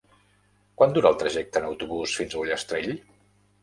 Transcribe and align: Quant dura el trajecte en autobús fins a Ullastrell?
Quant 0.79 0.95
dura 0.95 1.13
el 1.13 1.21
trajecte 1.25 1.63
en 1.63 1.69
autobús 1.71 2.19
fins 2.23 2.37
a 2.39 2.45
Ullastrell? 2.45 2.95